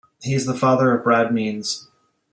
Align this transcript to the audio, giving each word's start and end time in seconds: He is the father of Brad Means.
He 0.19 0.33
is 0.33 0.47
the 0.47 0.55
father 0.57 0.95
of 0.97 1.03
Brad 1.03 1.31
Means. 1.31 1.87